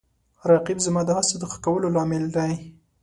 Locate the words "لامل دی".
1.95-2.53